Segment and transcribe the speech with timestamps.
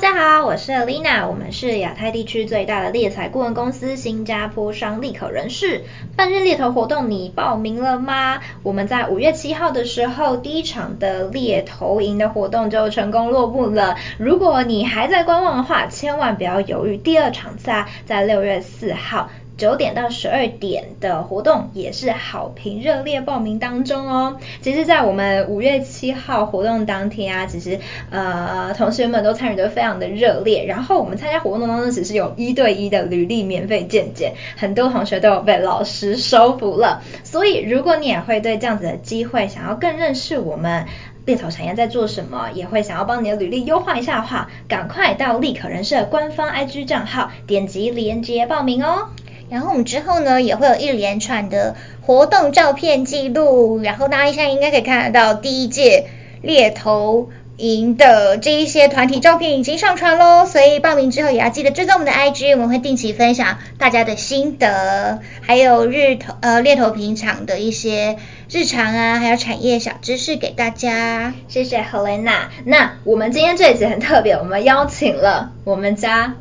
[0.00, 5.82] 大家好，我是 Lina，我们是亚太地区最大的猎才顾问公司新加坡商立可人士。
[6.14, 8.38] 半日猎头活动你报名了吗？
[8.62, 13.96] 我们在五月七号的时候，第一场的猎头营的活动就成功落幕了。
[14.18, 19.30] 如果你还在观望的话，千万不要犹豫，第二场在在六月四号。
[19.58, 24.38] 九点到十二点的活动也是好评热烈报名当中哦。
[24.62, 27.80] 其实，在我们五月七号活动当天啊，其实
[28.10, 30.64] 呃同学们都参与得非常的热烈。
[30.64, 37.02] 然后我们参加活动当中，只是有一对一的履历免费见解，很多同学都有被老师收服了。
[37.24, 40.86] 所以，如果你也会对这样子的机会，想要更认识我们
[41.26, 49.08] 猎头产业在做什么，也会想要帮你的履历优化一下的话，赶快到立可人社官方 IG 账号点击链接报名哦。
[49.50, 56.06] 然后我们之后呢，也会有一连串的活动照片记录，然后大家现在应该可以看得到第一届
[56.42, 68.16] 猎头营的这一些团体照片已经上传喽，所以报名之后也要记得追踪我们的 IG，我们会定期分享大家的心得，还有日头呃猎头平常的一些
[68.50, 71.34] 日常啊，还有产业小知识给大家。
[71.48, 72.48] 谢谢 Helena。
[72.64, 76.36] 那我们今天这一集很特别，我们邀请了我们家。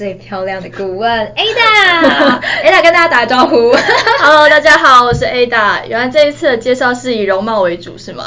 [0.00, 3.70] 最漂亮的顾问 Ada，Ada 跟大家打个招呼。
[4.18, 5.84] Hello，大家好，我是 Ada。
[5.86, 8.24] 原来这一次的介绍是以容貌为主是吗？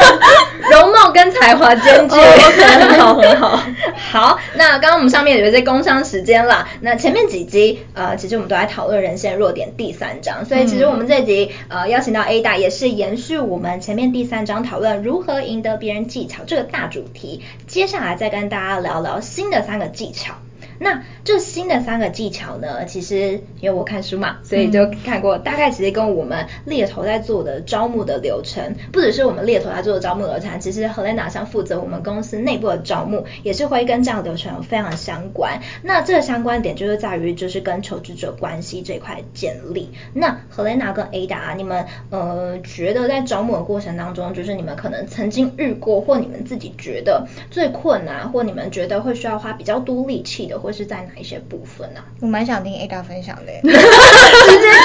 [0.70, 3.62] 容貌跟才华兼具，oh, okay, 很好很好。
[4.10, 6.66] 好，那刚刚我们上面有一些工商时间啦。
[6.80, 20.36] 那前面几集呃，其实我们都在讨论人性弱点第三章，所以其实我们这集呃邀请到 Ada 也是延续我们前面第三章讨论如何赢得别人技巧这个大主题，接下来再跟大家聊聊新的三个技巧。
[20.82, 35.60] 那这新的三个技巧呢，其实因为我看书嘛，所以就看过，大概其实跟我们猎头在做的招募的流程，不只是我们猎头在做的招募流程，其实 Helena 像负责我们公司内部的招募，也是会跟这样的流程有非常相关。
[35.82, 39.90] 那这个相关点就是在于，就是跟求职者关系这块建立。
[40.12, 52.06] 那 Helena 跟 Ada，你们呃觉得在招募的过程当中，就是你们可能曾经遇过，或你们自己觉得最困难，或你们觉得会需要花比较多力气的，或是在哪一些部分呢、啊？
[52.20, 53.76] 我蛮想听 Ada 分享的， 直接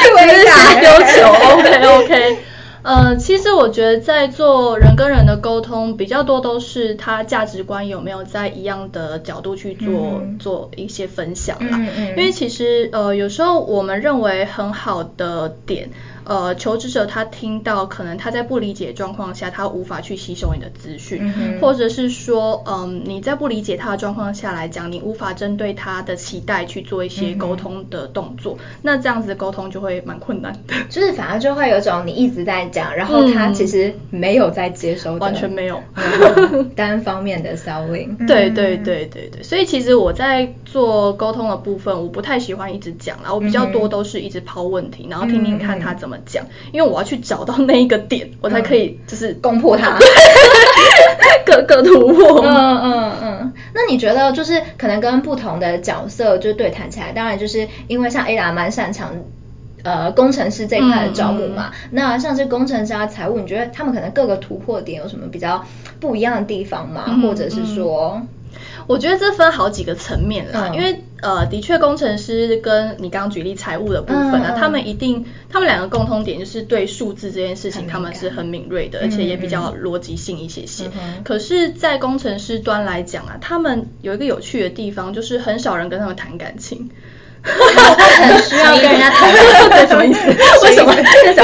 [0.03, 2.37] 去 Ada 丢球，OK OK。
[2.87, 11.77] 呃，其实我觉得在做人跟人的沟通，比较多都是他价值观有没有在一样的角度去做、嗯、做一些分享啦。
[11.77, 12.07] 嗯嗯。
[12.11, 15.89] 因为其实呃，有时候我们认为很好的点。
[16.29, 30.73] 呃，求职者他听到，可能他在不理解状况下，他无法去吸收你的资讯，嗯、或者是说，嗯，你在不理解他的状况下来讲，你无法针对他的期待去做一些沟通的动作，嗯、那这样子的沟通就会蛮困难的。
[30.89, 35.81] 就是反而就会有种你一直在讲，然后他其实没有在接收，完全没有，
[36.75, 38.27] 单方面的 selling。
[38.27, 46.15] 对对对对对，所以其实我在做沟通的部分，我不太喜欢一直讲啦，我比较多都是一直抛问题，然后听听看他怎么。
[46.25, 49.97] 讲，因为我要去找到那一个点，我才可以就是攻破他，
[51.45, 52.41] 各个突破。
[52.43, 53.53] 嗯嗯嗯。
[53.73, 59.13] 那你觉得就是可能跟不同的角色就对谈起来，当然就是因为像 Ada 蛮擅长
[59.83, 65.65] 呃工程师这一块的招募嘛，那像是工程师啊财务，你觉得他们可能各个突破点有什么比较
[65.99, 67.03] 不一样的地方吗？
[67.21, 68.21] 或者是说？
[68.87, 80.89] 我觉得这分好几个层面啦，嗯、因为呃，的确工程师跟你刚刚举例财务的部分啊，嗯、他们一定，他们两个共通点就是对数字这件事情他们是很敏锐的，而且也比较逻辑性一些些。
[81.23, 86.89] 可是，在工程师端来讲啊，他们有一个有趣的地方，就是很少人跟他们谈感情。
[87.47, 90.27] 很需要跟人家谈恋爱，什么意思？
[90.63, 90.93] 为什么？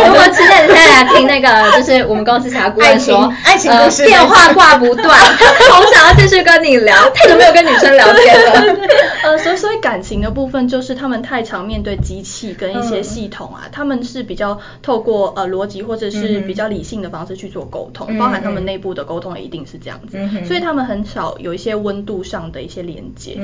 [0.07, 5.17] 如果期待你现在来听那个，就是我们公司其他顾问说，爱情故事，电话挂不断，
[5.69, 8.75] 好想要继续跟你聊，太久没有跟女生聊天了。
[9.23, 23.37] 呃，所以所以感情的部分，就是他们太常面对机器跟一些系统啊，他们是比较透过呃逻辑或者是比较理性的方式去做沟通，包含他们内部的沟通也一定是这样子，所以他们很少有一些温度上的一些连接，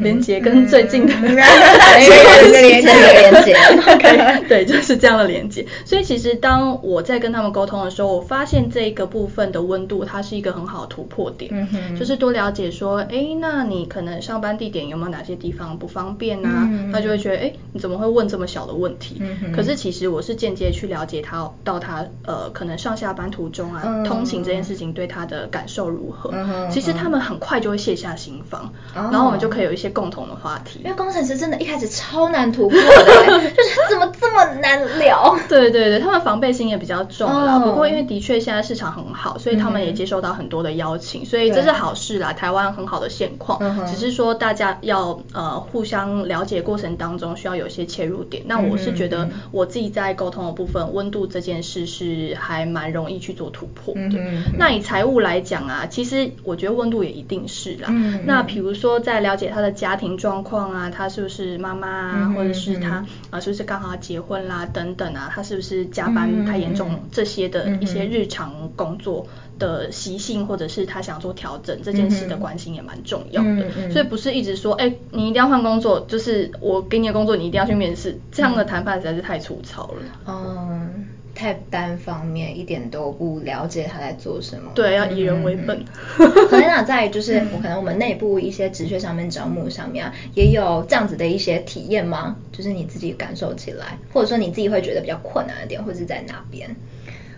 [0.00, 1.12] 连接跟最近的。
[2.52, 3.54] 连接，一个连接
[3.92, 5.66] ，OK，对，就是这样的连接。
[5.84, 11.50] 所以其实当我在跟他们沟通的时候，我发现这个部分的温度，它是一个很好的突破点。
[11.54, 16.68] 嗯哼，就是多了解说，哎，那你可能上班地点有没有哪些地方不方便啊？
[16.70, 19.16] 嗯哼，他就会觉得，哎，你怎么会问这么小的问题？
[19.20, 26.30] 嗯哼，可是其实我是间接去了解他，到他呃，可能上下班途中啊，嗯、通勤这件事情对他的感受如何？
[26.32, 30.80] 嗯哼，其实他们很快就会卸下心防，嗯、然后我们就可以有一些共同的话题。
[30.84, 31.91] 因为工程师真的一开始。
[31.94, 35.38] 超难突破的， 就是怎么这这么难聊。
[35.48, 37.56] 对对对，他们防备心也比较重了。
[37.56, 42.32] 哦、不过因为的确现在市场很好，所以他们也接受到很多的邀请，嗯、所以这是好事啦。
[42.32, 48.42] 台湾很好的现况，嗯、只是说大家要呃互相了解过程当中需要有一些切入点。
[48.46, 54.00] 那我是觉得我自己在沟通的部分，温度这件事是还蛮容易去做突破的。
[54.18, 57.88] 嗯、那以财务来讲啊，其实我觉得温度也一定是啦。
[57.90, 69.26] 嗯、那比如说在了解他的家庭状况啊，他是不是妈妈啊，嗯、或者是他啊、呃、是不是刚好要结婚啦等等啊，他是不是加班太严重、嗯、这些的一些日常工作
[69.58, 73.90] 的习性，或者是他想做调整这件事的关心也蛮重要的。
[73.90, 80.02] 所以不是一直说，哎，你一定要换工作，就是我给你的工作你一定要去面试，这样的谈判实在是太粗糙了。
[80.26, 81.06] 嗯。
[81.34, 84.70] 太单方面，一点都不了解他在做什么。
[84.74, 85.84] 对，要以人为本。
[86.16, 92.36] 可能啊，在就是我可能我们内部一些职缺上面招募上面啊，也有这样子的一些体验吗？
[92.52, 96.76] 就是你自己感受起来，或者说你自己会觉得比较困难的点，或者是在哪边？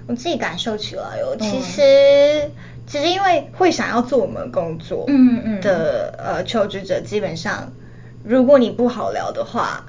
[0.07, 2.51] 我自己感受起来哦，其实、嗯、
[2.87, 7.73] 其实因为会想要做我们工作，嗯嗯的呃求职者，基本上
[8.25, 9.87] 如果你不好聊的话，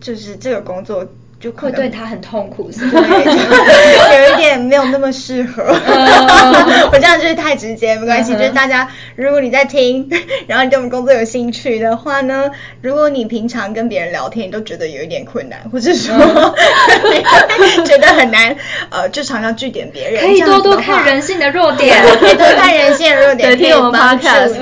[0.00, 1.06] 就是这个工作。
[1.40, 5.62] 就会对他很痛苦， 是对，有一点没有那么适合。
[6.92, 8.32] 我这样就是太直接，没关系。
[8.34, 8.86] 就是大家，
[9.20, 10.10] 如果你在听，
[10.48, 12.50] 然后你对我们工作有兴趣的话呢，
[12.80, 16.14] 如果你平常跟别人聊天，你都觉得有一点困难，或者说
[17.84, 18.56] 觉得很难，
[18.90, 24.54] 呃，就常常据点别人，可以多多看人性的弱点， 可以多看人性的弱点，听我们 podcast。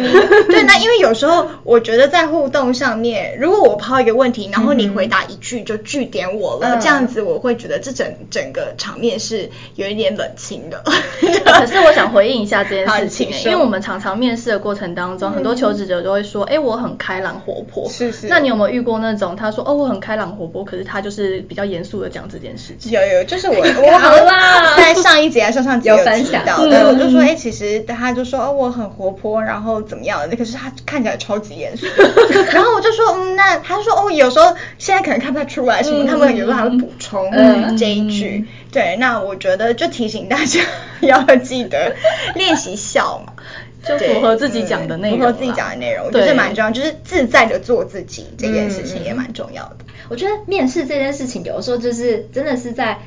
[0.47, 6.79] 对，那因为有时候我觉得在互动上面，如果我抛一个问题，然后你回答一句就据点我了。
[6.81, 10.83] 这样子我会觉得这整整个场面是有一点冷清的。
[10.83, 17.89] 可是我想回应一下这件事情，因为我们常常面试的过程当中，很多求职者都会说，哎，我很开朗活泼。
[17.89, 18.27] 是是。
[18.29, 22.93] 那你有没有遇过那种他说，哦，我很开朗活泼，可是他就是比较严肃的讲这件事情？
[22.93, 23.55] 有有，就是我
[23.87, 30.37] 我好啦，在上一节还是上上节有分享到的，我就说，哎，其实他就说，哦，我很活泼，然后怎么样的？
[30.37, 31.87] 可是他看起来超级严肃。
[32.53, 37.31] 然后我就说，嗯，那他说，哦，有时候现在可能看不太出来什么，他们有时候还会补充
[37.77, 38.47] 这一句。
[38.71, 40.61] 对，那我觉得就提醒大家
[41.01, 41.95] 要记得
[42.35, 43.33] 练习笑嘛，
[43.83, 49.77] 就符合自己讲的内容，符合自己讲的内容，我觉得蛮重要，就是自在的做自己这件事情也蛮重要的。
[50.09, 52.99] 我觉得面试这件事情，有的时候就是真的是在。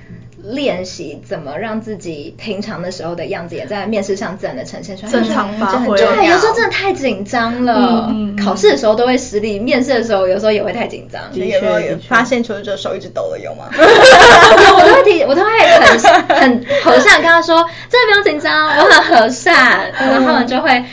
[0.44, 5.98] 练习怎么让自己平常的时候的样子也在面试上自然的呈现出来，正常发挥。
[5.98, 11.22] 对，有时候真的太紧张了，嗯、考试的时候都会失利，面试的时候有时候也会太紧张。
[11.32, 13.70] 的确，有没有发现求职者手一直抖了有吗？
[13.72, 15.50] 我都会提，我都会
[15.88, 16.00] 很
[16.38, 20.84] 很和善跟他说，真的不用紧张，我很和善，然后他们就会。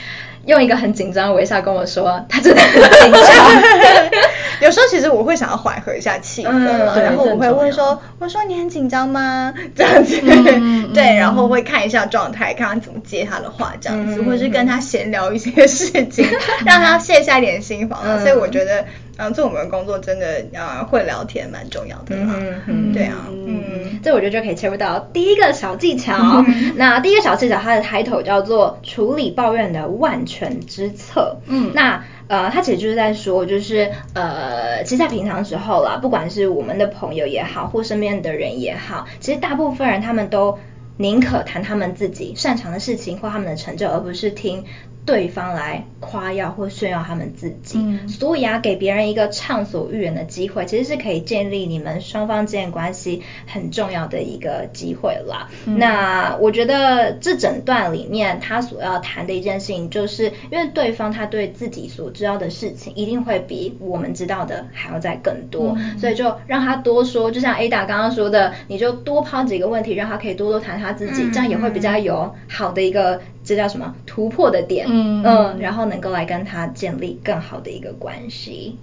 [0.47, 3.21] 用一个很紧张的微笑跟我说，他真的很紧张。
[4.61, 6.51] 有时候其实我会想要缓和一下气氛
[6.87, 10.21] 嘛，然后我会问说：“我说你很紧张吗？”这样子，
[10.95, 16.27] 对，然后会看一下状态，看他怎么接他的话，这样子，或是跟他闲聊一些事情，
[16.67, 18.01] 让他卸下一点心防。
[18.21, 18.85] 所以我觉得，
[19.19, 22.35] 嗯，做我们的工作真的啊，会聊天蛮重要的啦。
[22.67, 26.43] 嗯，对啊，嗯，这我觉得就可以切入到第一个小技巧。
[26.77, 30.39] 那第一个小技巧，它的 title 叫做处理抱怨的万全。
[30.39, 40.57] 全之策，嗯，那呃，他其实就是在说，就是呃，其实，在平常时候啦，不管是我们的朋友也好，或身边的人也好，其实大部分人他们都
[40.99, 44.65] 宁可谈他们自己擅长的事情或他们的成就，而不是听。
[45.07, 55.49] 对方来夸耀或炫耀他们自己，嗯、所以啊，给别人一个畅所欲言的机会，其实是可以建立你们双方之间关系很重要的一个机会啦。
[55.65, 73.21] 嗯、那我觉得这整段里面他所要谈的一件事情，就是因为对方他对自己所知道的事情，一定会比我们知道的还要再更多，嗯、所以就让他多说，就像 Ada 刚刚说的，你就多抛几个问题，让他可以多多谈他自己，嗯、这样也会比较有好的一个。
[73.45, 74.87] 这叫什么突破的点？
[74.91, 78.77] 嗯嗯，然后能够来跟他建立更好的一个关系。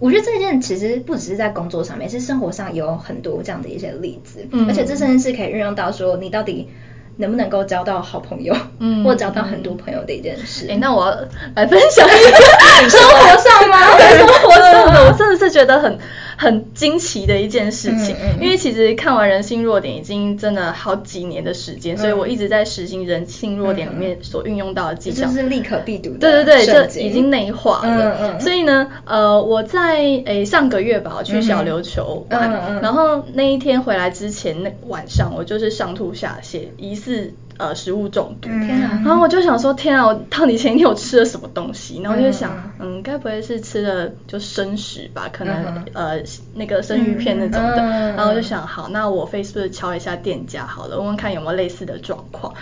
[0.00, 6.68] 我觉得这件其实不只是在工作上面，是生活上有很多这样的一些例子，嗯、而且这甚至是可以运用到说你到底
[7.18, 10.66] 能不能够交到好朋友，嗯，或交到很多朋友的一件事。
[10.68, 11.16] 哎，那我
[11.54, 12.36] 来分享一个
[12.90, 13.78] 生活上吗？
[14.18, 15.96] 生活上的，我真的是觉得很。
[16.40, 26.18] 很惊奇的一件事情，嗯嗯、因为其实看完人性弱点已经真的好几年的时间，嗯、所以我一直在实行人性弱点里面所运用到的技巧，就是立可必读的。
[26.18, 28.16] 对对对，这已经内化了。
[28.18, 37.34] 嗯嗯、所以呢，呃，我在诶上个月吧，我去小琉球玩，嗯嗯、然后那一天回来之前那晚上，我就是上吐下泻，疑似。
[37.60, 38.48] 呃食物中毒。
[38.48, 39.02] 天啊！
[39.04, 42.00] 然后我就想说，天啊，我到底前一天我吃了什么东西？
[42.02, 45.28] 然后我就想，嗯，该不会是吃了就生食吧？
[45.32, 46.22] 可能呃
[46.54, 47.76] 那个生鱼片那种的。
[48.16, 52.54] 然后我就想，好，那我 Facebook 敲一下店家好了，问问看有没有类似的状况。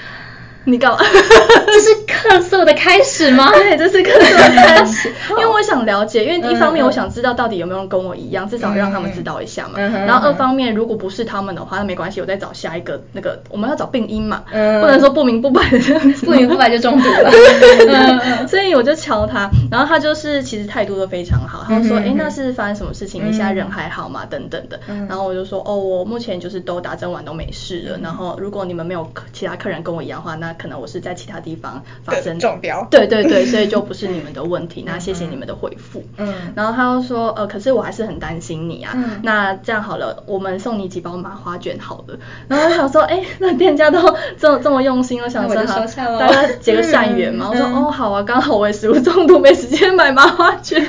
[0.70, 3.50] 你搞， 这是咳嗽的开始吗？
[3.56, 5.08] 对，这是咳嗽的开始。
[5.30, 9.78] 因为我想了解，因为一方面我想知道到底有没有人跟我一样，至少让他们知道一下嘛。
[9.78, 18.46] 然后二方面，如果不是他们的话，那没关系，我再找下一个那个，我们要找病因嘛，不能说不明不白的这样子，不明不白就中毒了。
[18.46, 23.24] 所以我就敲他，然后他就是其实态度都非常好，他就说，哎，那是发生什么事情？
[23.26, 24.26] 你现在人还好吗？
[24.28, 24.78] 等等的。
[25.08, 27.98] 然后我就说，哦，我目前就是都打针完都没事了。
[28.02, 34.82] 然后如果你们没有其他客人跟我一样的话，那可能我是在其他地方发生中标，对对对，所以就不是你们的问题。
[34.86, 36.04] 那谢谢你们的回复。
[36.16, 38.92] 嗯，然后他又说，呃，可是我还是很担心你啊。
[38.94, 42.18] 嗯，那这样好了，我们送你几包麻花卷好了。
[42.48, 45.86] 然后我想说，哎，那店家都这么这么用心，我想说好，
[46.18, 47.48] 大家结个善缘嘛。
[47.50, 50.84] 我说，哦，好啊，刚好我也食物中毒，没时间买麻花卷。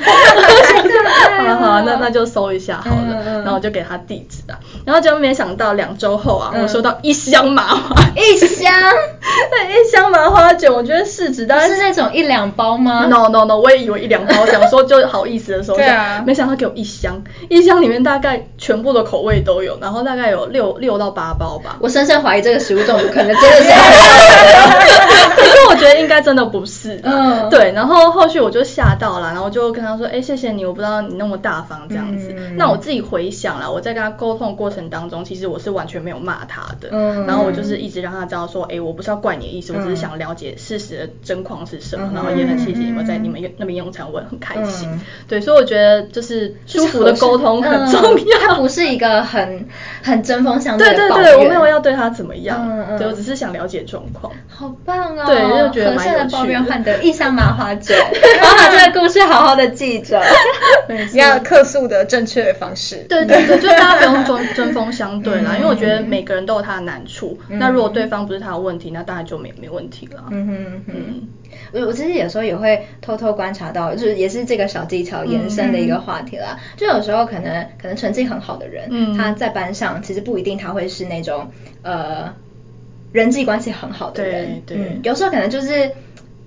[2.00, 3.22] 那那就搜一下好了。
[3.42, 4.58] 然后我就给他地址啊。
[4.84, 8.72] 然后就没想到两周后啊，我收到一箱麻花，一箱。
[9.50, 21.76] 对，一箱麻花卷，我觉得市值大概是那种一两包吗？No No No，我也以为一两包，想说就好意思的时候，对啊，没想到给我一箱，一箱里面大概全部的口味都有，然后大概有六六到八包吧。
[21.80, 23.70] 我深深怀疑这个食物中毒可能真的是，
[25.34, 27.00] 可是我觉得应该真的不是。
[27.02, 31.80] 嗯，对，然后后续我就吓到了，然后就跟他说，哎，谢谢你，我不知道你那么大方。
[31.88, 32.32] 这样子。
[32.56, 44.88] 那我自己回想了，我在跟他沟通的过程当中，其实我是完全没有骂他的，嗯，然后我就是一直让他知道说，哎，我不是要怪你的意思，我只是想了解事实的真况是什么，然后也很谢谢你们在你们那边用餐，我也很开心。
[45.26, 48.59] 对，所以我觉得就是舒服的沟通很重要。
[48.60, 49.66] 他不是一个很
[50.02, 50.96] 很针锋相对的。
[50.96, 54.30] 对对对，我没有要对他怎么样，对，我只是想了解状况。
[54.48, 55.24] 好棒哦！
[55.26, 56.18] 对，就觉得蛮有趣的。
[56.18, 57.96] 和善的抱怨换得一箱麻花卷，
[58.38, 60.20] 然后把这个故事好好的记着。
[61.14, 62.96] 要客诉的正确的方式。
[63.08, 67.38] 对对对，就大家不用针针锋相对啦，因为我觉得每个人都有他的难处。
[67.48, 70.24] 那如果对方不是他的问题，那当然就没没问题了。
[70.30, 71.28] 嗯哼嗯，
[71.72, 76.58] 我我其实有时候也会偷偷观察到，就是也是这个小技巧延伸的一个话题啦。
[76.76, 81.50] 就有时候可能可能成绩很好的人，他在班上其实不一定他会是那种
[81.82, 82.34] 呃
[83.12, 84.62] 人际关系很好的人。
[84.66, 85.90] 对，有时候可能就是。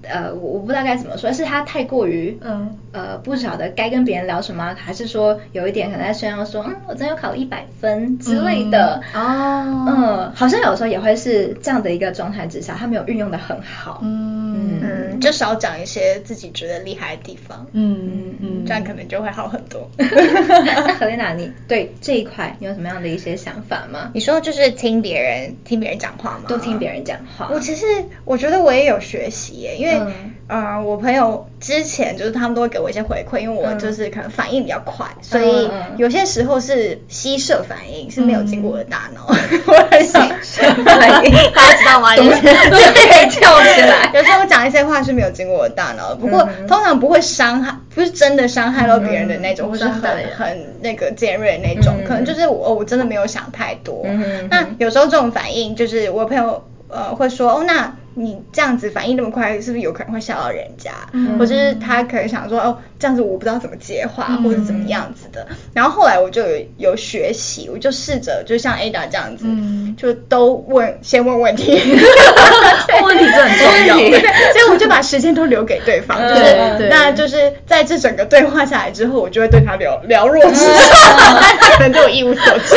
[0.03, 19.89] 呃，我我不知道该怎么说，是他太过于，嗯，呃，不晓得该跟别人聊什么，还是说有一点可能在炫耀说，嗯，我真有考了一百分之类的，哦，嗯，好像有时候也会是这样的一个状态之下，他没有运用的很好，嗯嗯，就少讲一些自己觉得厉害的地方，嗯嗯，这样可能就会好很多。
[19.97, 24.11] 那 Helena，你对这一块你有什么样的一些想法吗？
[24.13, 26.45] 你说就是听别人听别人讲话吗？
[26.49, 27.49] 都听别人讲话。
[27.53, 27.85] 我其实
[28.25, 29.92] 我觉得我也有学习耶，因为。
[29.99, 30.13] 嗯，
[30.47, 39.27] 呃，我朋友之前就是他们都会给我一些回馈，因为我就是可能反应比较快，嗯、所以有些时候是吸射反应，是没有经过我的大脑。
[39.65, 40.21] 我很想
[40.85, 42.15] 反应， 大家知道吗？
[42.15, 44.11] 就可以跳起来。
[44.13, 50.01] 有时候我讲一些话是没有经过我的大脑，不过通常不会伤害，不是真的伤害到别人的那种，或是很
[50.37, 54.05] 很那个尖锐的那种，可能就是我我真的没有想太多。
[54.49, 57.93] 那有时候这种反应就是我朋友呃会说哦那。
[58.15, 60.91] 你这样子反应那么快，是不是有可能会吓到人家？
[61.13, 65.45] 嗯、或者是他可能想说，哦，这样子我不知道怎么接话，嗯、或者怎么样子的。
[65.73, 71.73] 然后后来我就有有学习，我就试着就像 Ada 这样子，嗯、就都问，先问问题，
[73.03, 74.19] 问题是很重要 的。
[74.53, 76.35] 所以我就把时间都留给对方，嗯、就
[76.79, 82.75] 是那就是在这整个对话下来之后，我就会对他了了若指掌， 但他可能对我一无所知。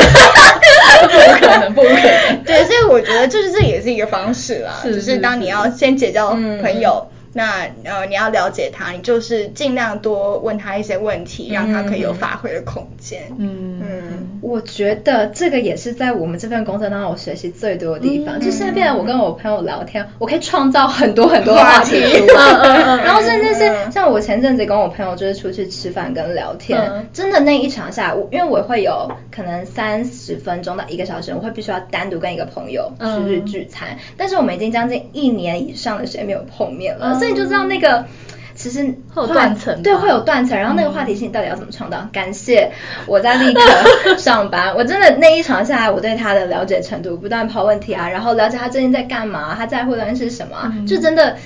[1.03, 1.07] 不
[1.39, 2.43] 可能，不可能。
[2.45, 7.07] 对，所以我觉得就是这也是一个方式啦，是是是就是当你要先结交朋友。
[7.37, 13.25] 嗯那呃，你要了解他，你就是尽量多问他一些问题，让他可以有发挥的空间。
[13.39, 18.41] 嗯嗯，我觉得这个也是在我们这份工作当中我学习最多的地方。
[18.41, 21.97] 就现在变得我跟我朋友聊天，我可以创造很多很多话题。
[23.05, 26.81] 然后甚至是像我前阵子跟我朋友就是出去吃饭跟聊天，
[27.13, 33.99] 真的那一场下来，我因为我会有可能三十分钟到一个小时，我会必须要单独跟一个朋友出去聚餐。
[34.17, 37.19] 但是我们已经将近一年以上的时间没有碰面了。
[37.27, 38.05] 所以就知道那个
[38.55, 40.57] 其实会有断层，对，会有断层。
[40.57, 41.99] 然后那个话题性到底要怎么创造？
[41.99, 42.71] 嗯、感谢
[43.07, 43.61] 我在立刻
[44.17, 51.37] 上班，我真的那一场下来，我对他的了解程度不断抛问题啊，然后了解他最近在干嘛，他在乎的是什么，嗯、就真的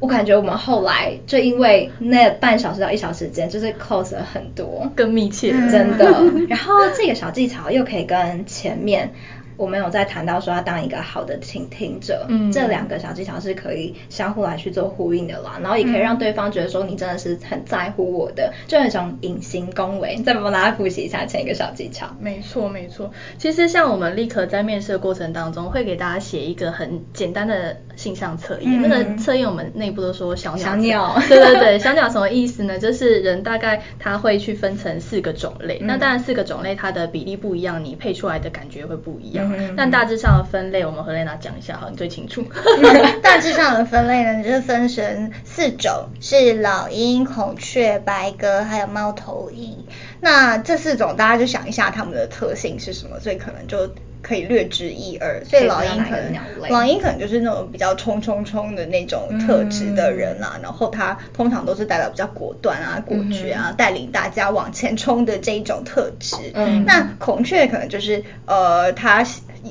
[0.00, 6.04] 我感觉我们后来就因为那半小时到一小时间，就是 close 了很多，更密切，真的。
[6.48, 9.12] 然后这个小技巧又可以跟前面。
[9.60, 20.16] 我们有在谈到说要当一个好的倾听者，嗯，这两个小技巧是可以相互来去做呼应的啦，然后也可以让对方觉得说你真的是很在乎我的，就有一种隐形恭维。
[20.24, 22.06] 再帮大家复习一下前一个小技巧。
[22.18, 30.64] 没错没错，其实像我们立刻在面试的过程当中，会给大家写一个很简单的性向测验，嗯、那个测验我们内部都说小鸟。
[30.64, 31.18] 小鸟。
[31.28, 32.78] 对对对，小鸟什么意思呢？
[32.78, 39.49] 就是人大概他会去分成四个种类，嗯、那当然四个种类它的比例不一样，你配出来的感觉会不一样。
[39.56, 42.44] 嗯、但大致上的分类，我们和雷娜讲一下好，你最清楚。
[43.22, 49.84] 大致上的分类呢，就是分成四种，是老鹰、孔雀、白鸽，还有猫头鹰。
[50.20, 53.92] 那这四种大家就想一下它们的特性是什么，所以可能就。
[54.22, 56.34] 可以略知一二，所以老鹰可能，
[56.68, 66.36] 老鹰可能就是那种比较冲冲冲的那种特质的人啦、啊，嗯、然后他通常都是代表比较果断啊、果决啊，嗯、带领大家往前冲的这一种特质。
[66.54, 69.24] 嗯，那孔雀可能就是呃，他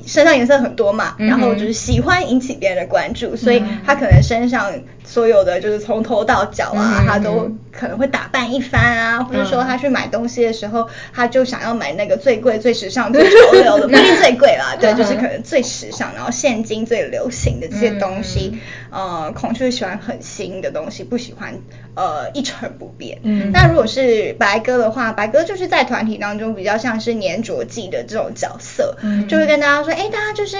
[0.06, 4.72] 身上颜色很多嘛，嗯、然后就是喜欢引起别人的关注，嗯、所以他可能身上
[5.04, 14.50] 所有的就是从头到脚啊，嗯、他都可能会打扮一番啊，嗯、或者说他去买东西的时候，他就想要买那个最贵、最时尚、最潮流的， 不一定最贵。
[14.50, 18.58] 对啦，对，就是可能最时尚，然后现今最流行的这些东西，
[18.90, 21.54] 嗯、呃，孔雀喜欢很新的东西，不喜欢
[21.94, 23.20] 呃一成不变。
[23.22, 30.56] 嗯，那如果是白鸽的话，白鸽就是在团体当中比较像是黏着剂的这种角色，嗯，就会跟大家说，哎，大家就是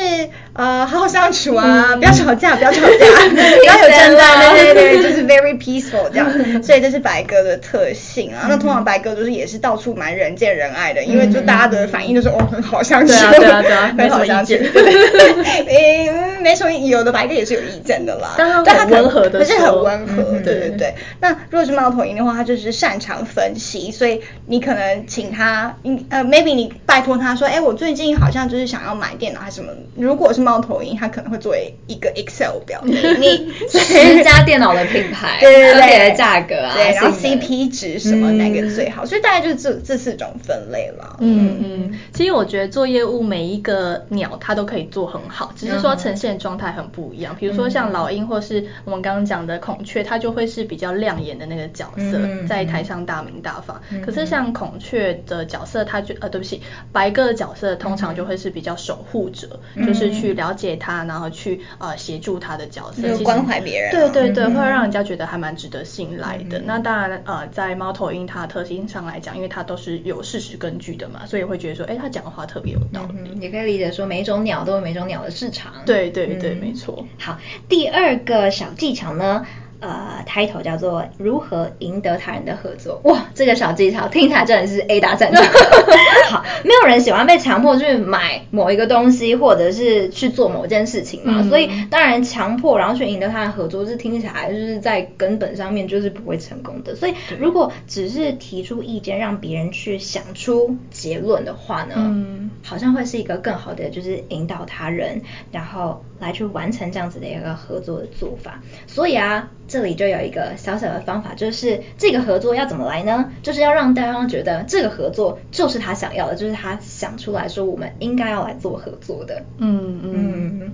[0.53, 2.89] 呃好好相处啊，嗯、 不要吵架，不要吵架，
[3.29, 6.31] 不要有争端，对对对，就是 very peaceful 这样。
[6.63, 8.47] 所以这是白鸽的特性啊。
[8.49, 13.13] 那通常白鸽就是也是到处蛮人见人爱的，因为就大家的反应就是哦很好相处。
[13.13, 13.93] 对啊，对啊。
[13.97, 20.95] 没什么意见，对对对，诶，没什么，有的白鸽也是有意见的啦，但他很温和的，可是很温和，对对对。
[21.21, 25.77] 那如果是猫头鹰的话，它就是擅长分析，所以你可能请他，
[26.09, 29.73] 呃，maybe 你拜托他说，哎，我最近好像就是想要买电脑还是什么。
[29.97, 41.17] 如果是猫头鹰，它可能会作为一个 Excel 表，给你 十家电脑的品牌，对 对对，价格啊，对，然后 CP 值什么哪个最好，所以大概就是这这四种分类了。
[41.21, 44.01] 嗯嗯，其实我觉得做业务每一个。
[44.09, 47.37] 鸟它都可以做很好，只是说呈现状态很不一样。
[47.39, 53.81] 比如说像老鹰，或是我们刚刚讲的孔雀，它就会是比较亮眼的那个角色，在台上大名大放。
[54.05, 56.61] 可是像孔雀的角色，它就呃，对不起，
[56.93, 63.91] 白鸽的角色通常就会是比较守护者，就是去了解他，然后去呃协助他的角色，关怀别人。
[63.91, 66.61] 对对对，会让人家觉得还蛮值得信赖的。
[66.61, 73.41] 那当然呃，在猫头鹰它的特性上来讲，因为它都是有事实根据的嘛，所以会觉得说，哎，它讲的话特别有道理。
[73.41, 75.73] 也可以理解说每一种鸟都有每种鸟的市场。
[75.87, 77.07] 对对对，没错。
[77.19, 79.47] 好，第二个小技巧呢？
[79.81, 83.01] 呃，title 叫做如何赢得他人的合作。
[83.05, 85.45] 哇，这个小技巧听起来真的是 A 大战场。
[86.31, 91.37] 好，没有人喜欢被强迫去买某一个东西，或者是去做某件事情嘛。
[91.39, 96.95] 嗯、所以当然强迫然后去赢得他人合作，是听起来就是在根本上面就是不会成功的。
[96.95, 108.61] 所以如果只是提出意见，让别人去想出结论的话呢，嗯，好像会是一个更好的就是引导他人，然后来去完成这样子的一个合作的做法。
[108.87, 109.51] 所以啊。
[109.71, 113.31] 这里就有一个小小的方法，就是这个合作要怎么来呢？
[113.41, 119.45] 就是要让对方觉得这个合作就是他想要的，就是他想出来说我们应该要来做合作的。
[119.59, 120.73] 嗯嗯，嗯，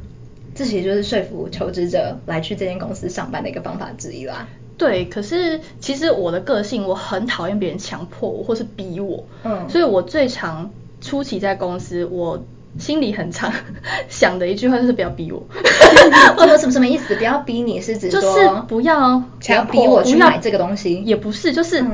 [0.54, 4.48] 这其实就是说服求职者来去这间公司上班的一个方法之一啦。
[4.78, 10.70] 对，可是其实我的个性我很讨厌别人强迫我或是逼我，嗯，所以我最常
[11.02, 12.42] 初期在公司我。
[12.78, 13.52] 心里很常
[14.08, 17.14] 想的一句话就是不要逼我，什 么什么什么意思？
[17.16, 21.84] 不要逼你是指说就是不要强逼我去买这个东西，也不是，就是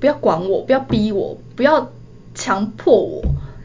[0.00, 1.90] 不要管我，不要逼我，不要
[2.34, 3.22] 强迫我，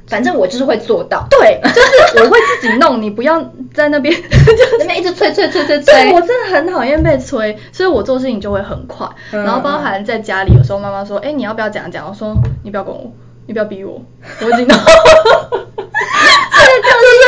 [0.07, 1.25] 反正我就是会做到。
[1.29, 5.93] 对，就是我会自己弄，你不要在那边 就那边一直催催催催催。
[5.93, 9.07] 对，我真的很讨厌被催，所以我做事情就会很快。
[9.31, 12.07] 然后包含在家里，有时候妈妈说，哎，你要不要讲讲？
[12.07, 13.11] 我说你不要管我，
[13.47, 14.01] 你不要逼我，
[14.41, 14.67] 我已经。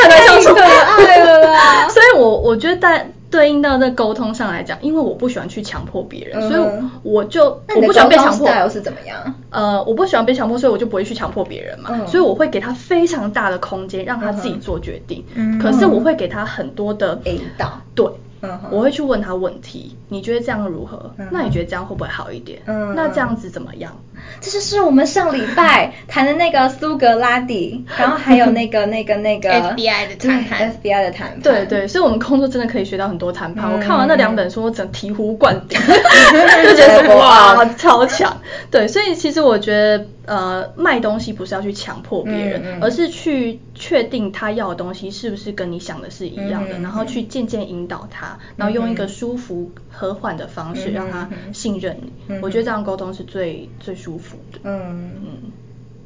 [0.08, 1.88] 太可爱了啦！
[1.88, 6.60] 所以我，我觉得在对应到在沟通上来讲，因为我不喜欢去强迫别人，所以
[7.02, 7.44] 我就
[7.76, 8.68] 我不喜欢被强迫。
[8.68, 9.34] 是怎么样？
[9.50, 12.06] 呃，我不喜欢被强迫，所以我就不会去强迫别人嘛。
[12.06, 15.24] 所以我会给他非常大的空间，让他自己做决定。
[15.60, 17.80] 可是我会给他很多的引导。
[17.94, 18.06] 对。
[18.42, 21.12] 嗯，我会去问他问题，你觉得这样如何？
[21.30, 22.60] 那你觉得这样会不会好一点？
[22.66, 23.96] 嗯，那这样子怎么样？
[24.40, 31.40] 这就是我们上礼拜谈的那个苏格拉底， 然后还有那个那个那个 FBI 的谈判，FBI 的谈判。
[31.40, 33.70] 对对，所以我们工作真的可以学到很多谈判。
[33.72, 38.36] 我看完那两本书，我整醍醐灌顶， 就觉得哇，超强。
[38.70, 40.04] 对，所以其实我觉得。
[40.30, 52.12] 呃，卖东西不是要去强迫别人，嗯嗯、而是去确定他要的东西是不是跟你想的是一样的，嗯、然后去渐渐引导他，然后用一个舒服、和缓的方式让他信任你。
[52.28, 54.60] 嗯、我觉得这样沟通是最最舒服的。
[54.62, 55.50] 嗯嗯，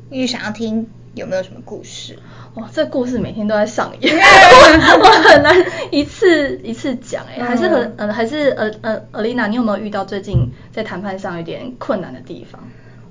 [0.08, 2.18] 因为想要听有没有什么故事？
[2.54, 5.54] 哇，这故事每天都在上演， 我很难
[5.90, 12.58] 一次一次讲哎、欸，还是很呃还是呃呃 Alina，你有没有遇到最近在谈判上有点困难的地方？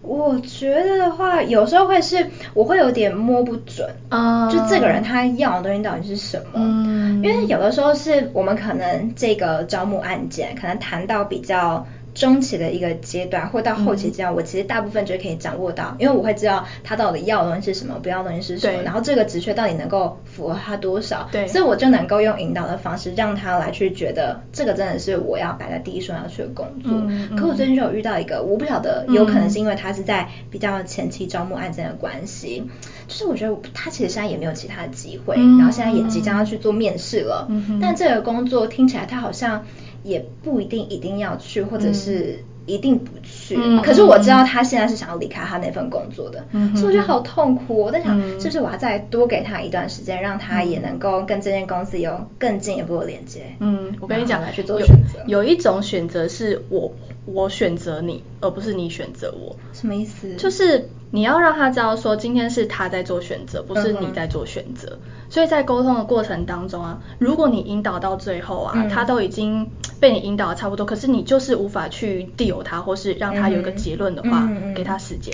[0.03, 6.51] 我觉得的话，有时候会是我会有点摸不准啊，uh, 就这个人他要的东西到底是什么？
[6.55, 11.87] 嗯，因为有的时候是我们可能这个招募案件可能谈到比较。
[12.13, 26.91] 中期的一个阶段，或到后期阶段，嗯、我其实大部分就可以掌握到，因为我会知道他到底要的东西是什么，不要的东西是什么，然后这个职缺到底能够符合他多少，对，所以我就能够用引导的方式让他来去觉得这个真的是我要摆在第一顺要去的工作。
[26.93, 32.69] 嗯嗯、可我最近就有遇到一个，我不晓得，有可能是因为他是在比较前期招募案件的关系，嗯、
[33.07, 39.65] 就是我觉得他其实现在也没有其他的机会，嗯、然后现在也即将要去做面试了，嗯、但这个工作听起来他好像。
[40.03, 43.55] 也不一定一定要去，或者是一定不去。
[43.57, 47.77] 嗯、可是我知道他现在是想要离开他那份工作的，嗯、所以我觉得好痛苦。
[47.77, 53.41] 我在想，是不是我要再多给他一段时间，让他也能够跟这间公司有更进一步的连接。
[53.59, 55.19] 嗯，我跟你讲，来去做选择。
[55.27, 56.93] 有一种选择是我
[57.25, 59.55] 我选择你，而不是你选择我。
[59.73, 60.35] 什么意思？
[60.35, 64.97] 就是你要让他知道说，今天是他在做选择，不是你在做选择。
[64.99, 64.99] 嗯、
[65.29, 69.69] 所以在沟通的过程当中啊，如果你引导到最后啊，嗯、他都已经。
[69.99, 75.33] 被你引导的差不多，可是你就是无法去 deal 他，或是让他有一个结论的话，给他时间，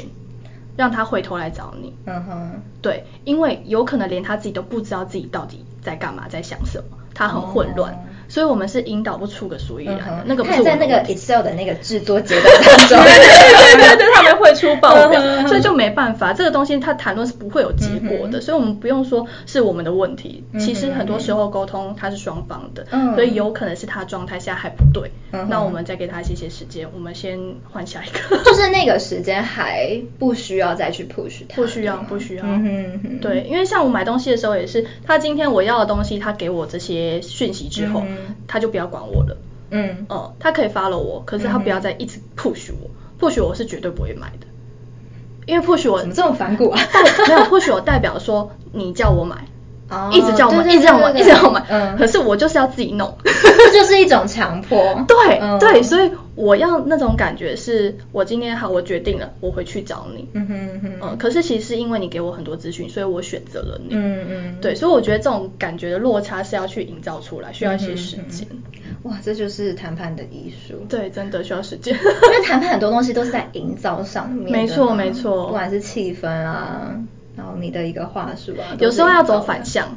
[0.78, 1.92] 让他回头来找你。
[2.06, 7.92] 嗯哼，对，因为有可能连他自己都不知道自己到底在干嘛，在想什么，他很混乱。
[7.94, 7.98] 哦
[8.30, 25.12] 所以我们是引导不出个所以然的，那个不是在那个 Excel 的那个制作阶段 当中，对对对，他们会出报表，所以就没办法，这个东西他谈论是不会有结果的，所以我们不用说是我们的问题，其实很多时候沟通它是双方的，所以有可能是他状态下还不对，
[25.50, 27.40] 那我们再给他一些些时间，我们先
[27.72, 32.44] 换下一个，就是那个时间还不需要再去 push 他，不需要不需要，
[33.22, 38.04] 对，因为像我买东西的时候也是，他今天我要的东西，他给我这些讯息之后。
[38.48, 39.38] 他就不要管我了，
[39.72, 44.48] 嗯，哦、嗯，他可以 follow 我，可是他不要再一直 push 我、嗯、，push 我是绝对不会买的，
[45.46, 46.80] 因为 push 我怎么这么反骨啊？
[47.28, 49.46] 没有 push 我代表说你叫我买。
[50.12, 51.64] 一直叫我买，一直叫我买，一直叫我买。
[51.70, 54.78] 嗯，可是我就是要自己弄，这就是一种强迫。
[55.08, 60.28] 对对，所以我要那种感觉是，我今天好，我决定了，我回去找你。
[60.34, 60.92] 嗯哼哼。
[61.02, 63.96] 嗯，可是其实是因为你给我很多资讯，所以我选择了你。
[63.96, 64.56] 嗯嗯。
[64.62, 68.48] 对，所以我觉得这种感觉的落差是要去营造出来，需要一些时间。
[69.04, 70.76] 哇，这就是谈判的艺术。
[70.90, 71.96] 对，真的需要时间。
[71.96, 74.52] 因为谈判很多东西都是在营造上面。
[74.52, 76.94] 没错没错，不管是气氛啊。
[77.40, 79.88] 然后你的一个话术啊，有时候要走反向，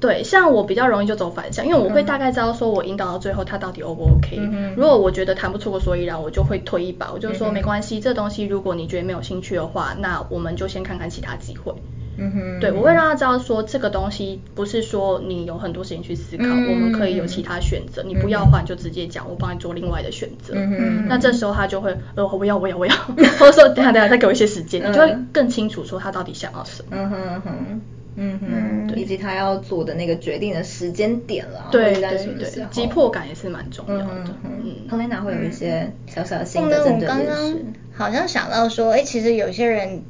[0.00, 4.38] 对，像我比较容易就走反向，因为我会大概知道说我引导到最后他到底 O 不 OK。
[4.40, 11.74] 嗯、如果我觉得谈不出个所以然，我就会推一把，我就说没关系，嗯、这东西如果你觉得没有兴趣的话，那我们就先看看其他机会。
[12.18, 20.52] 嗯哼，对，我会让他知道说这个东西不是说你有很多时间去思考，嗯、我们可以有其他选择，你不要的话你就直接讲，我帮你做另外的选择。
[20.54, 22.94] 嗯哼，那这时候他就会呃我要我要我要，
[23.40, 26.88] 或者说等下等下再给我一些时间，你就会更清楚说他到底想要什么。
[26.92, 27.80] 嗯哼哼，
[28.16, 31.68] 嗯哼，以及他要做的那个决定的时间点了。
[31.72, 34.24] 对对对，急迫感也是蛮重要的。
[34.44, 37.32] 嗯，Helena 会有一些小小的心得针对这件事。
[37.32, 40.02] 我刚刚好像想到说，哎，其实有些人。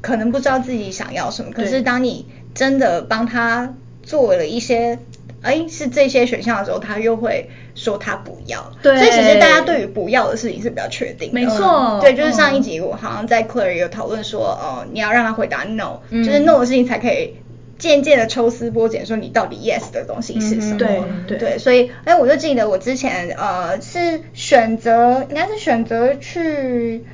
[0.00, 4.98] 可能不知道自己想要什么，可是当你真的帮他做了一些，
[5.42, 8.72] 哎，是这些选项的时候，他又会说他不要。
[8.82, 11.34] 对，所以其实大家对于不要的事情是比较确定的。
[11.34, 11.98] 没错。
[12.00, 17.36] 对，就是上一集我好像在 Claire 有讨论说，哦，你要让他回答 no，就是 no 的事情才可以
[17.78, 20.78] 渐渐的抽丝剥茧，说你到底 yes 的东西是什么。
[20.78, 21.58] 对对。
[21.58, 27.04] 所以，哎，我就记得我之前呃是选择，应该是选择去，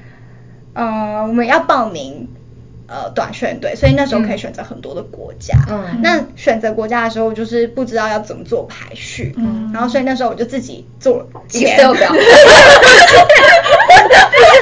[0.72, 2.28] 呃，我们要报名。
[2.88, 5.56] 呃，短宣队，所以那时候可以选择很多的国家。
[5.68, 9.34] 嗯，那选择国家的时候，就是不知道要怎么做排序。
[9.36, 12.08] 嗯，然后所以那时候我就自己做 Excel 表。
[12.08, 12.22] 哈哈
[13.08, 13.26] 哈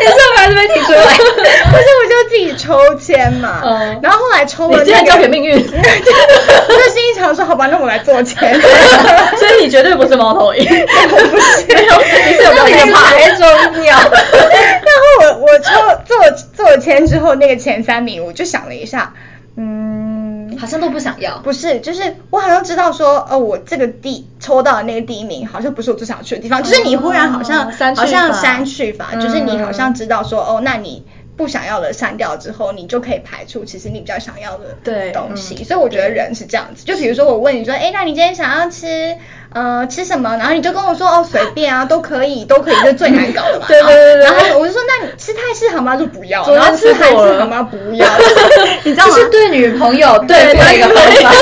[0.01, 3.61] Excel 表这边提出来，不是我就自己抽签嘛。
[3.65, 5.55] 嗯，然后后来抽了，你今天交给命运。
[5.59, 8.55] 我就心里想说，好吧，那我来做签。
[9.39, 13.47] 所以你绝对不是猫头鹰， 不是，没有，你是有没有一个牌重
[13.85, 13.99] 要？
[16.79, 18.25] 签之后，那个前三名。
[18.25, 19.15] 我就想了一下，
[19.57, 21.39] 嗯，好像都不想要。
[21.39, 26.63] 不是，就是我好像知道说，哦，我这个第抽到的那个第一名，好像不是我最想去的地方。
[26.63, 31.05] 就是你忽然好像好像删去法，就是你好像知道说，哦，那你
[31.37, 34.77] 不想要的删掉之后，你就可以排除其实你比较想要的
[35.13, 35.55] 东西。
[35.57, 36.85] 对，所以我觉得人是这样子。
[36.85, 39.17] 就比如说我问你说，哎，那你今天想要吃
[39.53, 40.37] 呃吃什么？
[40.37, 43.67] 然后你就跟我说哦随便啊，都可以 都可以，这最难搞的嘛。
[43.69, 44.25] 对对对，对。
[44.25, 45.97] 然后我就说那你吃泰式好吗？
[45.97, 46.49] 就不要。
[46.55, 47.63] 然后吃韩式好吗？
[47.71, 48.07] 不要。
[48.85, 49.13] 你知道吗？
[49.17, 51.33] 这是对女朋友对付的一个方法。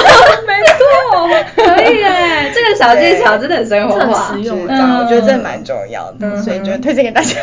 [0.47, 4.67] 没错，可以哎，这个小技巧真的很生活化，实用。
[4.69, 7.37] 嗯，我觉得这蛮重要的，所以就推荐给大家，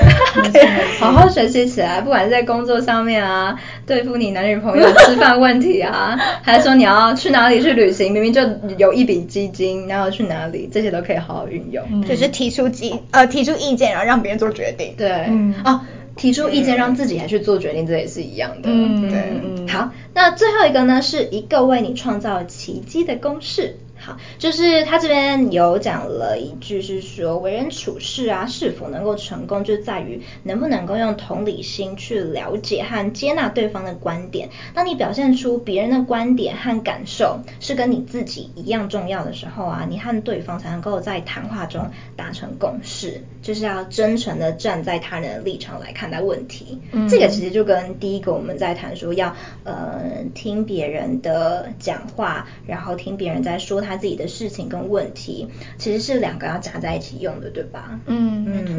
[1.00, 2.00] 好好学习起来。
[2.02, 8.42] 不管是在工作上面啊，对付你男女朋友 吃饭问题啊， 还是说你要去哪里去旅行，明明就
[8.78, 12.02] 有一笔基金，然后去哪里，这些都可以好好运用。
[12.08, 14.94] 就是提出意呃提出意见，然后让别人做决定。
[14.98, 15.82] 对，嗯哦，
[16.16, 18.70] 提出意见让自己还去做决定，这也是一样的。
[18.72, 23.76] 嗯，对，好，那最后一个呢，是一个为你创造奇迹的公式。
[24.02, 34.48] 好，就是他这边有讲了一句，是说为人处事啊，是否能够成功，就在于能不能够用同理心去了解和接纳对方的观点。
[34.74, 41.86] 当你表现出别人的观点和感受是跟你自己一样重要的时候啊，你和对方才能够在谈话中
[42.16, 43.22] 达成共识。
[43.42, 46.80] 就是要真诚的站在他人的立场来看待问题。
[46.94, 49.36] 嗯，这个其实就跟第一个我们在谈说要
[49.66, 53.89] 呃听别人的讲话，然后听别人在说他。
[53.90, 55.48] 他自己的事情跟问题，
[55.80, 58.00] 其实是两个要夹在一起用的，对吧？
[58.06, 58.76] 嗯，没错。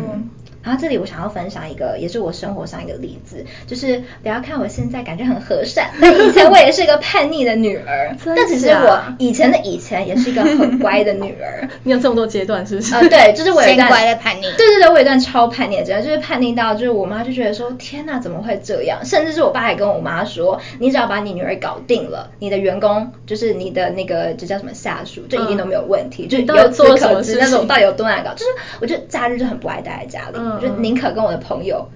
[0.63, 8.15] 然后这里我想要分享一个，也是我生活上一个例子，就是不要看我现在感觉很和善，但以前我也是一个叛逆的女儿。
[8.37, 11.67] 但其实我以前的以前也是一个很乖的女儿。
[11.83, 12.95] 你有这么多阶段是不是？
[12.95, 14.43] 呃，对，就是我有一段乖的叛逆。
[14.43, 19.01] 对对对，我有一段超叛逆的阶段，就是叛逆到就是我妈就觉得说，天哪，怎么会这样？
[19.03, 28.33] 甚至是我爸还跟我妈说，你只要把你女儿搞定了，你的员工就是你的那个就叫什么下属，就一定都没有问题，嗯、就由此可知那种到底有多难搞。
[28.35, 28.47] 就是
[28.81, 30.37] 我就假日就很不爱待在家里。
[30.37, 31.89] 嗯我就宁可跟我的朋友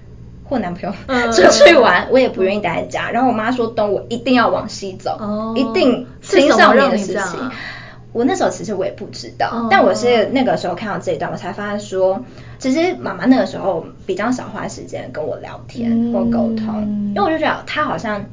[0.43, 3.09] 或男朋友出去玩，我也不愿意待在家。
[3.11, 7.51] 然后我妈说东我一定要往西走，一定青少年的事情。
[8.13, 12.23] 我那时候其实我也不知道，但我是那个时候看到这一段，我才发现说，
[12.59, 18.23] 其实妈妈那个时候比较少花时间跟我聊天或沟通，因为我就觉得她好像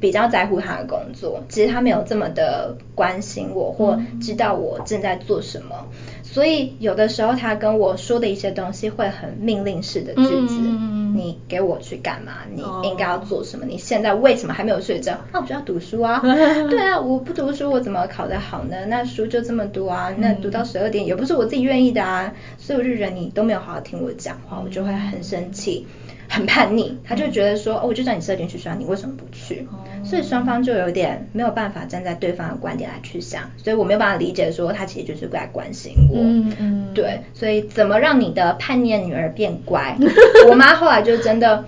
[0.00, 5.86] 比较在乎他的工作，其实他没有这么的关心我或知道我正在做什么。
[6.22, 12.32] 所以有的时候他跟我说的一些东西会很命令式的句子，嗯、你给我去干嘛？
[12.54, 13.64] 你应该要做什么？
[13.64, 15.18] 哦、你现在为什么还没有睡觉？
[15.32, 16.20] 那我就要读书啊！
[16.68, 18.76] 对啊，我不读书我怎么考得好呢？
[18.86, 25.86] 那书就这么多啊，那读到十二点也不是我自己愿意的啊，所以我就觉得你都没有好好听我讲话，我就会很生气。
[26.28, 29.66] 很叛逆，他就觉得说，哦，我就叫你十二点去刷，你为什么不去？
[30.04, 36.18] 所以双方就有点没有办法站在对方的观点来去想，所以我没有办法理解说他其实就是过来关心我。
[36.20, 39.96] 嗯嗯，对，所以怎么让你的叛逆女儿变乖？
[40.48, 41.64] 我妈后来就真的。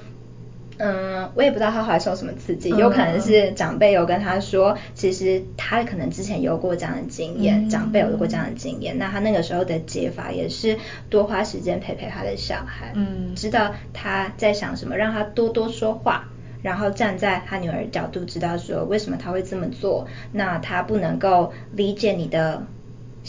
[0.83, 10.79] 嗯，我也不知道他后来受什么刺激，有可能是长辈有跟他说，其实他可能之前有过这样的经验，长辈有过这样的经验，那他那个时候的解法也是
[11.11, 16.29] 多花时间陪陪他的小孩，嗯，知道他在想什么，让他多多说话，
[16.62, 22.64] 然后站在他女儿的角度，知道说为什么他会这么做，那他不能够理解你的。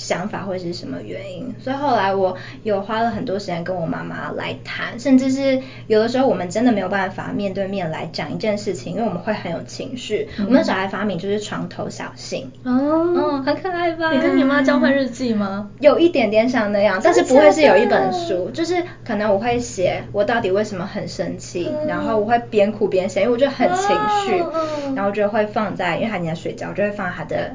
[0.02, 1.54] 想法会是什么原因？
[1.60, 10.28] 所以后来我有花了很多时间跟我妈妈来谈，甚至是有的时候我们真的没有办法面对面来讲一件事情，因为我们会很有情绪。
[10.40, 14.12] 嗯、我们小孩发明就是床头小信，哦，嗯，很可爱吧？
[14.12, 15.70] 你跟你妈交换日记吗？
[15.80, 24.44] 有一点点像那样，但是不会是有一本书，就是可能我会写我到底为什么很生气，嗯、然后我会边哭边写，因为我觉得很情绪，
[24.88, 27.52] 嗯、然后就会放在，因为他已经在睡觉，我就会放在他的。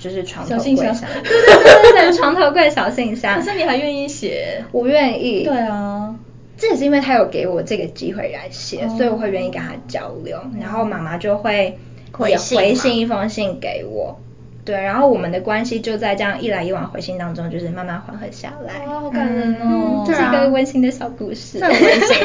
[0.00, 3.38] 就是床头柜上， 对对对对对，床头柜小信箱。
[3.38, 4.64] 可是你还愿意写？
[4.72, 5.44] 我愿意。
[5.44, 6.16] 对啊，
[6.56, 10.40] 这也是因为他有给我这个机会来写，所以我会愿意跟他交流。
[10.58, 11.78] 然后妈妈就会
[12.26, 14.18] 也回信一封信给我。
[14.64, 18.86] 对，然后我们的关系就在这样一来一往回信当中，就是慢慢缓和下来。
[18.86, 20.04] 哇，好感人哦！
[20.06, 21.58] 这是一个温馨的小故事。
[21.62, 22.20] 很温馨。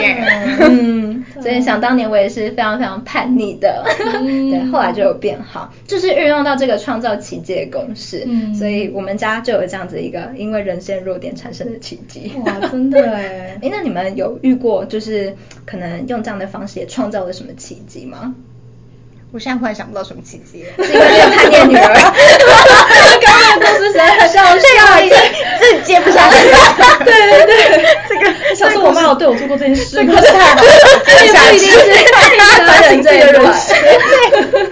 [0.60, 8.24] 嗯，所以想当年我也是非常非常叛逆的，对，后来就有变好，就是运用到这个创造奇迹的公式。
[8.28, 12.32] 嗯，所以我们家就有这样子一个因为人性弱点产生的奇迹。
[12.46, 13.58] 哇，真的哎！
[13.62, 18.36] 哎，那你们有遇过就是可能用这样的方式也创造了什么奇迹吗？
[19.32, 21.94] 我现在忽然想不到什么契机， 是因为那个叛逆女儿。
[23.22, 25.18] 刚刚的故事实在太笑，笑已经
[25.60, 26.58] 自己接不下去了。
[27.04, 30.64] 对对对，这个小时候我妈有对我做过这件事， 这个太好了，
[31.06, 31.78] 这不一定是
[32.66, 33.34] 他人这个人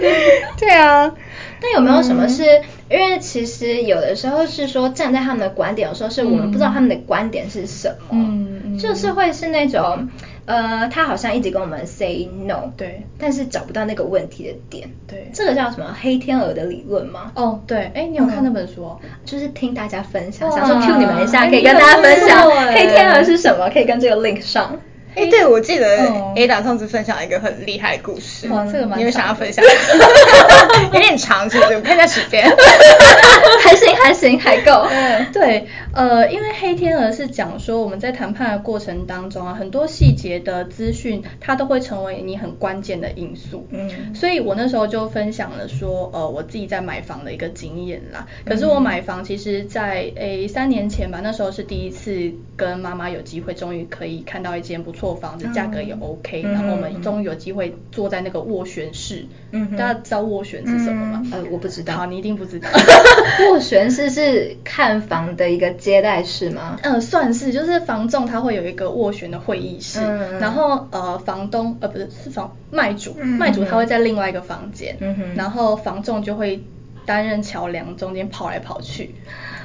[0.00, 1.12] 对对啊，
[1.60, 2.44] 但有没有什么是
[2.88, 10.08] 因为其实有的时候是说站在他们的观点，有时候是我们不知道他们的观点是什么，嗯，就是会是那种。
[10.46, 14.90] 呃，他好像一直跟我们 say no，对，但是找不到那个问题的点。
[15.06, 17.32] 对，这个叫什么黑天鹅的理论吗？
[17.34, 18.98] 哦，对，哎，你有看那本书哦？
[19.24, 24.78] 就是听大家分享，想说 cue 你们一下，可以跟大家分享黑天鹅是什么，可以跟这个 link 上。
[25.14, 25.98] 哎，对，我记得
[26.34, 29.64] Ada 上次分享一个很厉害的故事，哇，这个蛮，你们想要分享？
[30.92, 31.74] 有点长，是不是？
[31.74, 32.44] 我看一下时间，
[33.62, 34.86] 还行还行还够。
[34.90, 43.66] 嗯，对，呃，因为黑天鹅是讲说我们在谈判的过程当中啊，很多细节的资讯它都会成为你很关键的因素。
[43.70, 48.26] 嗯，所以我那时候就分享了说，呃，我自己在买房的一个经验啦。
[48.44, 55.03] 可是我买房其实在诶三年前吧，那时候是第一次跟妈妈有机会，终于可以看到一间不错。
[55.04, 59.26] 错房子价格也 OK，、嗯、然后我们终于有机会坐在那个斡旋室。
[59.50, 61.22] 嗯，大家知道斡旋是什么吗？
[61.30, 61.94] 呃，我不知道。
[61.94, 62.68] 好，你一定不知道。
[63.52, 66.78] 斡旋室是看房的一个接待室吗？
[66.82, 76.64] 嗯、呃，算是，就是房仲他会有一个斡旋的会议室，嗯、然后呃，房东呃不是是房卖主，嗯、卖主他会在另外一个房间，嗯，然后房仲就会
[77.04, 79.14] 担任桥梁，中间跑来跑去。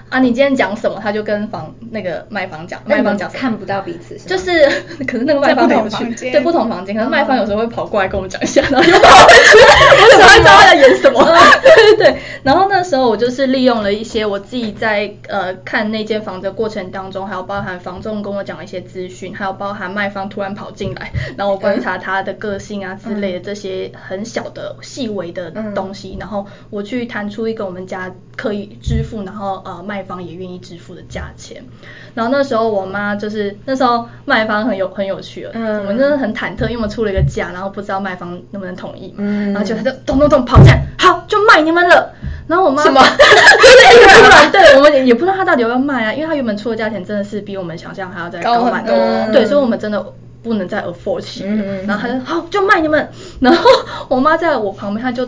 [0.09, 0.99] 啊，你今天讲什么？
[1.01, 4.67] 他就跟房那个卖方讲，卖方讲看不到彼此，就是
[5.07, 9.57] 可是那个卖方很有趣，对不同房间，可是卖方有时候会跑过来跟我们讲一下，然后又跑回去，
[10.01, 11.23] 我怎么会知道他在演什么？
[11.61, 29.98] 对对对，然后那时候我就是利用了一些我自己在呃看那间房子的过程当中，还有包含房仲跟我讲一些资讯，还有包含卖方突然跑进来， 然后我观察他的个性啊之类的这些很小的细微的东西，然后我去弹出一个我们家可以支付，然后呃卖。
[29.99, 31.61] 卖方也愿意支付的价钱，
[32.13, 42.13] 然后那时候我妈就是那时候卖方很有很有趣了，嗯，我们真的很忐忑，因为我们出了一个价，然后不知道卖方能不能同意，嗯，然后就他就咚咚咚跑进来，好就卖你们了，
[42.47, 43.01] 然后我妈什么？
[43.01, 43.09] 突
[44.31, 53.09] 然对，我们也 也不知道他到底要不要卖啊，因为他原本出的价钱真的是比我们想象还要再高蛮多，嗯、对，所以我们真的不能再 afford 起，嗯，然后他就好就卖你们，
[53.41, 53.69] 然后
[54.07, 55.27] 我妈在我旁边，她就。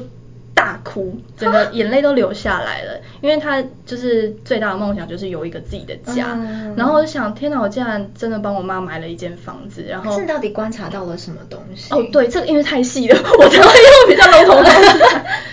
[0.61, 11.93] 大哭， 整个眼泪都流下来了，因为他就是最大的梦想就是有一个自己的家，嗯、然后我就想，天哪，我竟然真的帮我妈买了一间房子，然后是到底观察到了什么东西？
[11.93, 14.69] 哦，对，这个因为太细了， 我才会用比较笼统的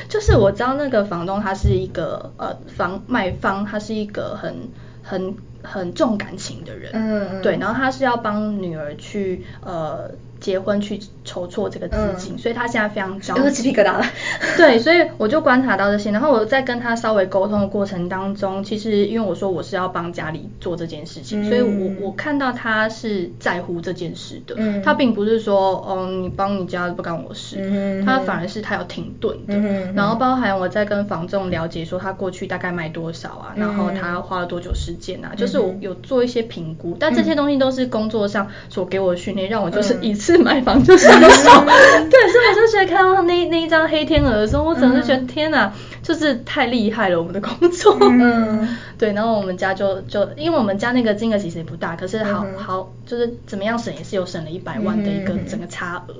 [0.09, 4.55] 就是我知道那个房东他是一个呃房卖方，他是一个很
[5.03, 10.11] 很很重感情的人，嗯，对，然后他是要帮女儿去呃。
[10.41, 13.59] 结婚去筹措这个资金，嗯、所以他现在非常着急。
[13.59, 14.07] 鸡皮疙瘩了。
[14.57, 24.55] 对，所以我就观察到这些，然后我在跟他稍微沟通的过程当中，其实因为我说我是要帮家里做这件事情，嗯、所以我我看到他是在乎这件事的。
[24.57, 24.81] 嗯。
[24.83, 27.57] 他并不是说，哦，你帮你家不干我事。
[27.61, 28.07] 嗯。
[28.07, 29.55] 他反而是他有停顿的。
[29.55, 29.93] 嗯。
[29.95, 40.39] 然后包含我在跟房仲了解说他过去大概卖多少啊，嗯、然后他花了多久时间啊，就是我有做一些评估，嗯、但这些东西都是工作上所给我的训练，让我就是一次。
[40.39, 40.97] 买房就
[41.43, 41.65] 上手，
[42.11, 47.97] 对，所以我就觉得看到那那一张黑天鹅的时候，我真的是觉得天哪，就是太厉害了，我们的工作。
[48.01, 56.15] 嗯， 对，然后我们家就就因为我们家那个金额其实也不大，可是好好就是怎么样省也是有省了一百万的一个整个差额，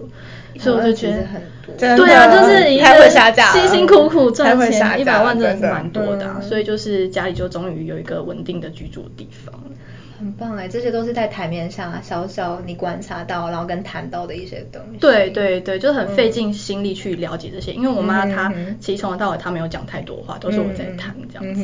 [0.59, 1.75] 所以我就觉得很多。
[1.79, 3.11] 对啊，就是一个
[3.53, 9.55] 辛辛苦苦赚钱，一百万真的是蛮多的，所以就是家里就终于有一个稳定的居住的地方。
[10.19, 14.99] 很棒哎，这些都是在台面上啊小小你观察到，然后跟谈到的一些东西。
[14.99, 21.63] 对对对，就很费尽心力去了解这些，因为我妈她其实从头到尾她没有讲太多话，都是我在谈这样子。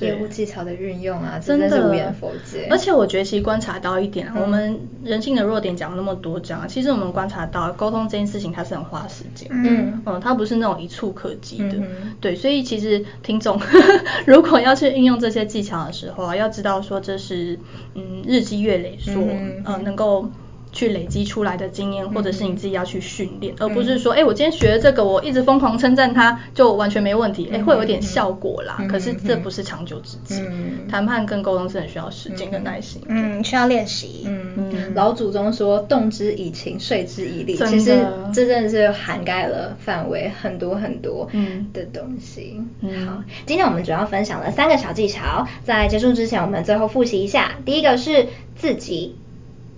[0.00, 2.68] 业务技巧的运用啊，真的是无远弗届。
[2.70, 11.76] 而且我觉得其实观察到一点，我们人性的弱点讲了那么多章，其实我们观察到沟通这件事情它是很花时间，嗯嗯，它不是那种一触可及的。
[12.20, 13.60] 对，所以其实听众
[14.26, 17.58] 如果要去运用这些技巧的时候啊，要知道说这是。
[17.92, 20.30] 嗯，日积月累说，嗯、呃，能够
[20.72, 28.76] 去累积出来的经验，嗯、或者是你自己要去训练，嗯、而不是说，哎、欸，我今天学了这个，我一直疯狂称赞它，就完全没问题，哎、欸，会有点效果啦。
[28.80, 34.24] 嗯、可是这不是长久之计，嗯、谈判跟沟通是很需要时间跟耐心，嗯，需要练习。
[34.26, 34.40] 嗯。
[34.56, 41.28] 嗯，老祖宗说，动之以情，睡之以理，其实这真的是涵盖了范围很多很多
[41.72, 42.60] 的东西。
[42.80, 49.16] 嗯、好，今天我们主要分享了三个小技巧，在结束之前，我们最后复习一下，第一个是自己，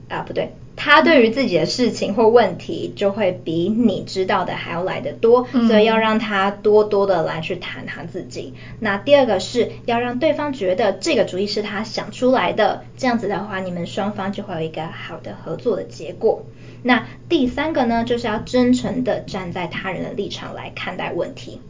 [0.09, 0.53] 啊，不对。
[0.85, 8.53] 他对于自己的事情或问题，就会比你知道的还要来得多，嗯、所以要让他多多的来去谈他自己。
[8.81, 16.45] 那第二个是要让对方觉得这个主意是他想出来的，这样子的话，你们双方就会有一个好的合作的结果。
[16.83, 21.61] 那第三个呢，就是要真诚的站在他人的立场来看待问题。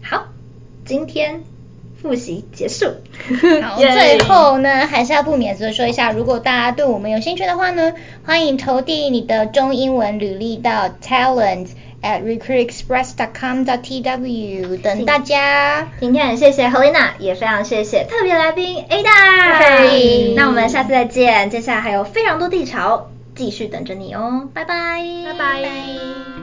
[0.00, 0.28] 好，
[0.86, 1.57] 今天。
[2.00, 2.86] 复习结束。
[3.62, 7.94] 好，最后呢，还是要不免俗说一下，如果大家对我们有兴趣的话呢，
[8.24, 11.68] 欢迎投递你的中英文履历到 talent
[12.00, 15.88] at recruitexpress.com.tw 等大家。
[16.00, 20.34] 今天很谢谢 Helena，也非常谢谢特别来宾 Ada。
[20.36, 26.37] 那我们下次再见，接下来还有非常多地潮继续等着你哦，拜拜，拜拜。